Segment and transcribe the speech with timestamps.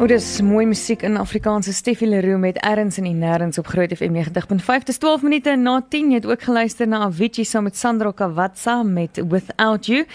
[0.00, 3.90] O, dis mooi musiek in Afrikaanse Steffie Leroux met Erns in die Nêrens op Groot
[3.92, 4.86] FM 90.5.
[4.88, 6.14] Dis 12 minute na 10.
[6.14, 10.06] Jy het ook geluister na Avicii saam met Sandro Cavazza met Without You.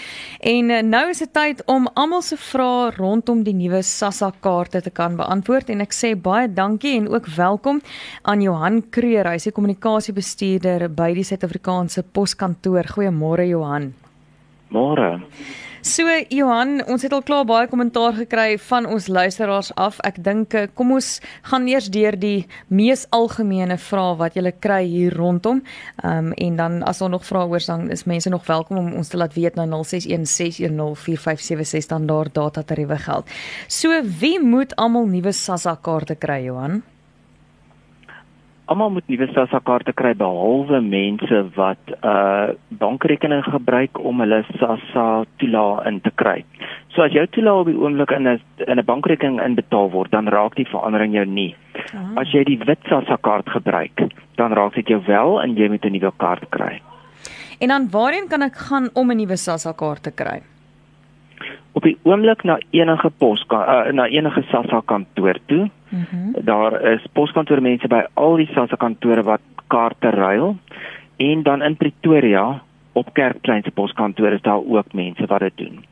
[0.41, 4.81] En eh, nou is dit tyd om almal se vrae rondom die nuwe SASSA kaarte
[4.81, 7.83] te kan beantwoord en ek sê baie dankie en ook welkom
[8.23, 12.89] aan Johan Kreur, hy is die kommunikasiebestuurder by die Suid-Afrikaanse Poskantoor.
[12.97, 13.91] Goeiemôre Johan.
[14.73, 15.11] Môre.
[15.85, 16.01] So
[16.33, 20.01] Johan, ons het al klaar baie kommentaar gekry van ons luisteraars af.
[20.07, 24.81] Ek dink eh, kom ons gaan eers deur die mees algemene vrae wat jy kry
[24.81, 25.61] hier rondom.
[26.01, 28.97] Ehm um, en dan as daar nog vrae oor dan is mense nog welkom om
[28.97, 33.29] ons te laat weet na 0616104576 dan daar data tariewe geld.
[33.67, 36.81] So wie moet almal nuwe SASSA kaarte kry Johan?
[38.65, 42.47] Almal moet nuwe SASSA kaarte kry behalwe mense wat 'n uh,
[42.81, 46.45] bankrekening gebruik om hulle SASSA toelaag in te kry.
[46.93, 50.27] So as jou toelaag op die oomblik in 'n in 'n bankrekening inbetaal word, dan
[50.27, 51.55] raak die verandering jou nie.
[51.93, 52.21] Ah.
[52.21, 55.85] As jy die wit SASSA kaart gebruik, dan raak dit jou wel en jy moet
[55.85, 56.81] 'n nuwe kaart kry.
[57.59, 60.41] En dan waarheen kan ek gaan om 'n nuwe SASSA kaart te kry?
[61.75, 65.67] op die oomblik na enige pos uh, na enige SASSA kantoor toe.
[65.95, 66.21] Mhm.
[66.27, 70.57] Mm daar is poskantoor mense by al die SASSA kantore wat kaarte ruil
[71.17, 72.61] en dan in Pretoria
[72.95, 75.85] op Kerkplein se poskantore is daar ook mense wat dit doen.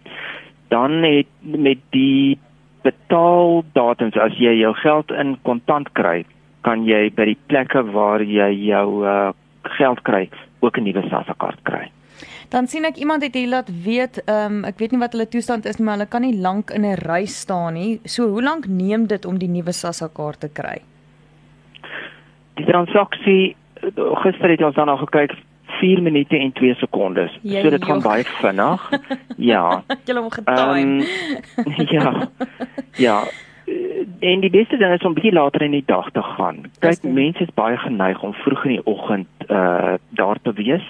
[0.68, 2.38] Dan het met die
[2.84, 6.24] betaaldatums as jy jou geld in kontant kry,
[6.64, 9.32] kan jy by die plekke waar jy jou uh,
[9.78, 11.92] geld kry ook 'n nuwe SASSA kaart kry.
[12.54, 15.26] Dan sien ek iemand het hier laat weet, ehm um, ek weet nie wat hulle
[15.26, 18.00] toestand is nie, maar hulle kan nie lank in 'n ry staan nie.
[18.06, 20.82] So hoe lank neem dit om die nuwe SASSA kaart te kry?
[22.56, 23.56] Die transaksie
[24.24, 25.34] gister het ons dan al gekyk
[25.80, 27.32] 4 minute en 2 sekondes.
[27.42, 28.90] Jy so dit gaan baie vinnig.
[29.38, 29.84] ja.
[30.06, 30.80] Jy hom getime.
[30.80, 31.02] Um,
[31.96, 32.30] ja.
[32.98, 33.24] Ja.
[34.20, 36.66] En die beste ding is om bietjie later in die dag te gaan.
[36.80, 40.86] Kyk, mense is baie geneig om vroeg in die oggend uh daar te wees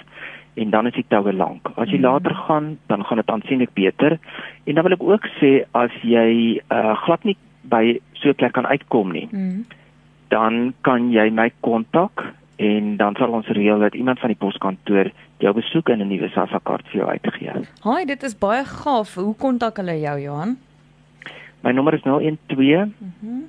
[0.53, 1.67] en dan is die toue lank.
[1.75, 2.05] As jy mm.
[2.05, 4.19] later gaan, dan gaan dit aansienlik beter.
[4.63, 8.53] En dan wil ek ook sê as jy uh glad nie by so 'n plek
[8.53, 9.65] kan uitkom nie, mm.
[10.29, 15.11] dan kan jy my kontak en dan sal ons reël dat iemand van die poskantoor
[15.39, 17.51] jou besoek en 'n nuwe SASSA kaart vir jou uitgee.
[17.81, 19.15] Haai, dit is baie gaaf.
[19.15, 20.57] Hoe kontak hulle jou, Johan?
[21.63, 23.47] My nommer is 012 mhm.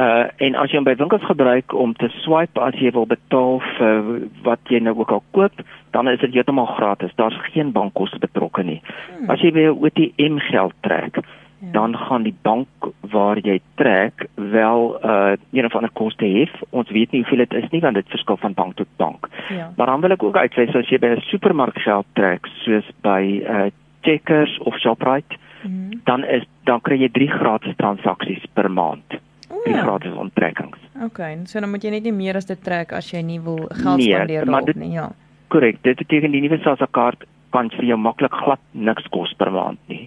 [0.00, 3.58] Uh en as jy hom by winkels gebruik om te swipe as jy wil betaal
[3.76, 4.06] vir
[4.46, 5.58] wat jy nou ook al koop,
[5.92, 7.12] dan is dit heeltemal gratis.
[7.20, 8.78] Daar's geen bankkoste betrokke nie.
[8.80, 9.28] Hmm.
[9.34, 11.74] As jy weer ATM geld trek, ja.
[11.74, 16.46] dan gaan die bank waar jy trek wel uh een of ander koste hê.
[16.70, 19.28] Ons weet nie hoeveel dit is nie want dit verskil van bank tot bank.
[19.52, 19.72] Ja.
[19.76, 23.44] Maar dan wil ek ook uitwys as jy by 'n supermark geld trek, soos by
[23.44, 23.68] uh
[24.02, 26.00] Checkers of Shoprite, hmm.
[26.04, 29.20] dan is dan kry jy 3 gratis transaksies per maand
[29.64, 29.82] die ja.
[29.86, 30.78] gratis onttrekkings.
[31.04, 33.60] OK, so dan moet jy net nie meer as dit trek as jy nie wil
[33.70, 35.10] geld nee, spandeer daarop nie, ja.
[35.52, 39.52] Korrek, dit beteken die nuwe SASSA kaart kan vir jou maklik glad niks kos per
[39.52, 40.06] maand nie.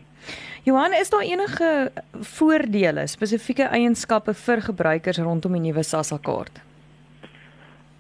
[0.66, 1.92] Johan, is daar enige
[2.26, 6.64] voordele, spesifieke eienskappe vir gebruikers rondom die nuwe SASSA kaart?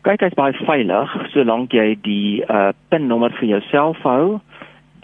[0.05, 4.39] Kyk, hy's baie veilig solank jy die uh PIN-nommer vir jouself hou.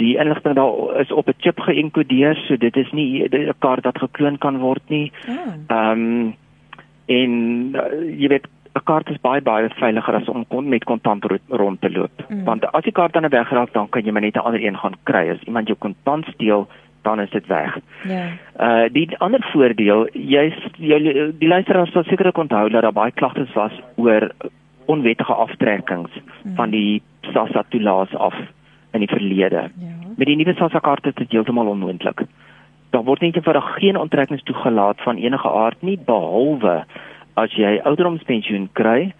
[0.01, 3.97] Die inligting daar is op 'n chip geënkodeer, so dit is nie 'n kaart wat
[3.97, 5.11] gekloon kan word nie.
[5.27, 5.53] Ah.
[5.67, 6.35] Ehm um,
[7.05, 7.31] en
[7.75, 11.81] uh, jy weet 'n kaart is baie baie veiliger as om kon met kontant rond
[11.81, 12.23] te loop.
[12.29, 12.43] Mm.
[12.43, 14.95] Want as die kaart dan wegraak, dan kan jy maar net 'n ander een gaan
[15.03, 15.29] kry.
[15.29, 16.67] As iemand jou kontant steel,
[17.01, 17.77] dan is dit weg.
[18.03, 18.09] Ja.
[18.09, 18.85] Yeah.
[18.85, 23.53] Uh die ander voordeel, jy's jy die luisteraars sal seker onthou dat daar baie klagtes
[23.53, 24.31] was oor
[24.85, 26.11] onwettige aftrekkings
[26.43, 26.55] mm.
[26.55, 28.35] van die SASSA toelaas af
[28.91, 29.69] in die verlede.
[29.79, 29.95] Ja.
[30.15, 32.25] Met die nuwe SASSA kaart is dit heeltemal onmoontlik.
[32.91, 36.83] Daar word net eenvoudig geen onttrekkings toegelaat van enige aard nie behalwe
[37.39, 39.13] as jy ouderdomspensioen kry,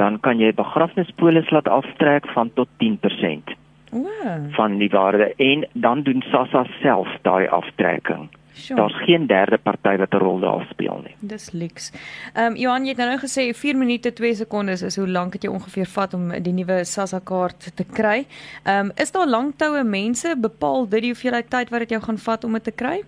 [0.00, 3.56] dan kan jy begrafnispolis laat aftrek van tot 10%.
[3.90, 4.54] Wow.
[4.54, 8.28] van die waarde en dan doen SASSA self daai aftrekking.
[8.60, 8.80] Sure.
[8.80, 11.14] Daar's geen derde party wat 'n rol daar speel nie.
[11.20, 11.92] Dis luks.
[12.34, 15.42] Ehm um, Johan, jy het nou gesê 4 minute 2 sekondes is hoe lank dit
[15.42, 18.26] jou ongeveer vat om die nuwe SASSA kaart te kry.
[18.64, 22.18] Ehm um, is daar langtoue mense bepaal dit die hoeveelheid tyd wat dit jou gaan
[22.18, 23.00] vat om dit te kry?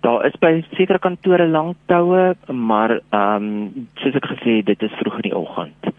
[0.00, 5.14] Daar is by sekere kantore langtoue, maar ehm um, soos ek gesê, dit is vroeg
[5.14, 5.90] in die oggend.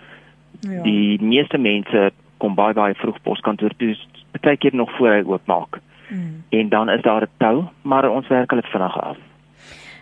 [0.60, 0.82] Ja.
[0.84, 3.96] Die meeste mense kom baie baie vroeg poskantoor toe,
[4.42, 5.79] baie keer nog voor hy oopmaak.
[6.10, 6.44] Mm.
[6.50, 9.18] En dan is daar 'n tou, maar ons werk hulle vinnig af.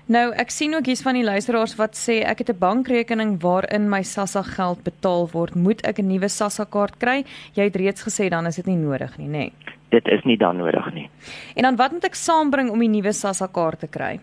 [0.07, 3.89] Nou, ek sien ook hier's van die luisteraars wat sê ek het 'n bankrekening waarin
[3.89, 5.55] my SASSA geld betaal word.
[5.55, 7.25] Moet ek 'n nuwe SASSA kaart kry?
[7.53, 9.31] Jy het reeds gesê dan is dit nie nodig nie, nê?
[9.31, 9.53] Nee.
[9.89, 11.09] Dit is nie dan nodig nie.
[11.55, 14.19] En dan wat moet ek saambring om die nuwe SASSA kaart te kry?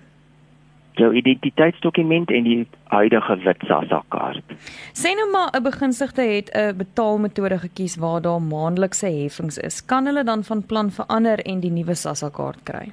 [1.00, 4.56] Jou identiteitsdokument en die huidige wit SASSA kaart.
[4.94, 9.84] Sê nou maar 'n begunstigde het 'n betaalmetode gekies waar daar maandelikse heffings is.
[9.86, 12.92] Kan hulle dan van plan verander en die nuwe SASSA kaart kry?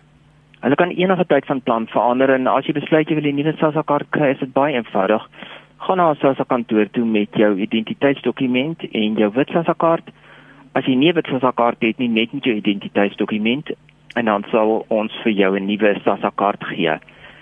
[0.61, 3.53] Hulle kan enige tyd van plan verander en as jy besluit jy wil die nuwe
[3.57, 5.29] SASSA kaart kry, is dit baie eenvoudig.
[5.77, 10.11] Gaan na 'n SASSA kantoor toe met jou identiteitsdokument en jou wit SASSA kaart.
[10.73, 13.71] As jy nie 'n wit SASSA kaart het nie, net met jou identiteitsdokument
[14.15, 16.99] en dan sal ons vir jou 'n nuwe SASSA kaart gee.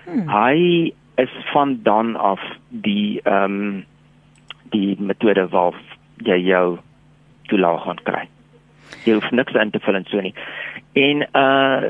[0.09, 0.27] Hmm.
[0.29, 3.85] Hy is van dan af die ehm um,
[4.69, 5.73] die metode waar
[6.17, 6.77] jy jou
[7.50, 8.25] toelaag gaan kry.
[9.06, 10.33] Jy hoef niks in te vul en so nie.
[10.94, 11.81] En uh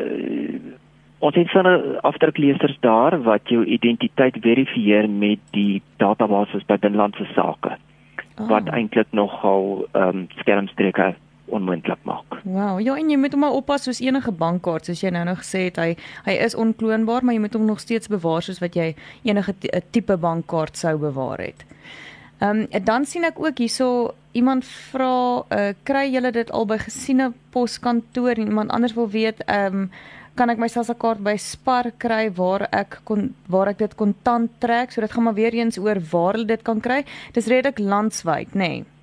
[1.20, 1.68] ons het van
[2.08, 7.76] afdrukleesers daar wat jou identiteit verifieer met die database by binlandse sake.
[8.38, 8.48] Oh.
[8.48, 11.14] Wat eintlik nogal ehm um, skermstreke
[11.50, 12.40] onmoontlik maak.
[12.44, 15.42] Wow, ja en jy moet hom maar oppas soos enige bankkaart soos jy nou nog
[15.44, 15.90] gesê het hy
[16.26, 18.94] hy is onkloonbaar, maar jy moet hom nog steeds bewaar soos wat jy
[19.28, 19.56] enige
[19.92, 21.66] tipe bankkaart sou bewaar het.
[22.40, 26.78] Ehm um, dan sien ek ook hierso iemand vra uh, kry julle dit al by
[26.78, 29.92] gesiene poskantoor en iemand anders wil weet ehm um,
[30.40, 34.54] kan ek my SASSA kaart by Spar kry waar ek kon waar ek dit kontant
[34.64, 37.02] trek so dit gaan maar weer eens oor waar hulle dit kan kry
[37.36, 38.99] dis redelik landwyd nê nee.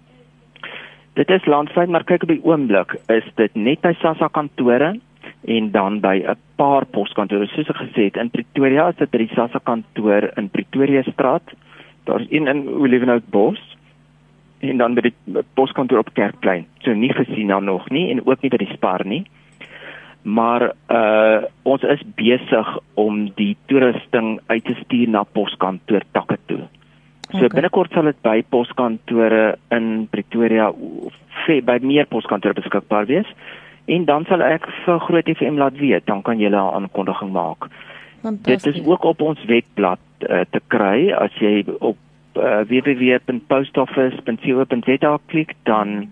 [1.17, 4.91] Dit is landwyd, maar kyk op die oomblik is dit net by SASSA kantore
[5.49, 9.19] en dan by 'n paar poskantore soos ek gesê het in Pretoria is dit by
[9.19, 11.43] die SASSA kantoor in Pretoria straat.
[12.05, 13.77] Daar's een in Olivenhout Bos
[14.61, 16.67] en dan by die poskantoor op Kerkplein.
[16.81, 19.25] So nie gesien dan nog nie en ook nie by die Spar nie.
[20.23, 26.69] Maar uh ons is besig om die toerusting uit te stuur na poskantoor takke toe.
[27.31, 27.59] So okay.
[27.59, 30.69] binnekort sal dit by poskantore in Pretoria
[31.47, 33.27] by meer poskantore beskikbaar wees.
[33.87, 37.67] En dan sal ek vir Groot FM laat weet, dan kan jy 'n aankondiging maak.
[38.43, 41.97] Dit is ook op ons webblad uh, te kry as jy op
[42.35, 46.11] uh, www.postoffice.co.za klik dan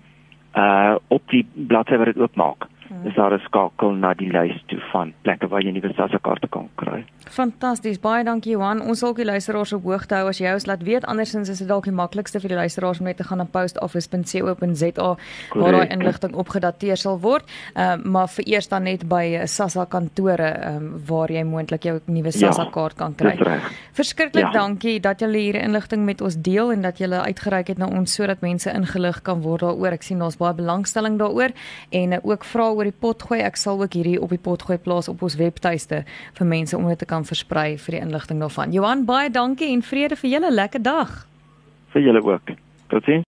[0.55, 2.67] uh op die bladsy wat dit oopmaak.
[2.89, 3.07] Hmm.
[3.09, 6.49] Is daar 'n skakel na die lys toe van plekke waar jy nuwe SASSA kaarte
[6.49, 7.05] kan kry.
[7.31, 8.01] Fantasties.
[8.01, 8.81] Baie dankie Johan.
[8.81, 11.05] Ons sal ook die luisteraars op hoogte hou as jy ons laat weet.
[11.05, 15.17] Andersins is dit dalk die maklikste vir die luisteraars om net te gaan na postoffice.co.za
[15.55, 17.51] waar daai inligting opgedateer sal word.
[17.75, 21.43] Ehm uh, maar vir eers dan net by eh, SASSA kantore ehm um, waar jy
[21.45, 23.39] moontlik jou nuwe SASSA kaart kan kry.
[23.93, 24.53] Verskriklik ja.
[24.53, 28.15] dankie dat julle hier inligting met ons deel en dat julle uitgereik het na ons
[28.15, 29.93] sodat mense ingelig kan word daaroor.
[29.93, 31.51] Ek sien daar's baie belangstelling daaroor
[31.91, 33.41] en uh, ook vra oor die potgooi.
[33.47, 36.03] Ek sal ook hierdie op die potgooi plaas op ons webtuiste
[36.39, 38.75] vir mense om dit te kan versprei vir die inligting daarvan.
[38.75, 41.15] Johan, baie dankie en vrede vir julle lekker dag.
[41.95, 42.57] Vir julle ook.
[42.91, 43.23] Totsiens.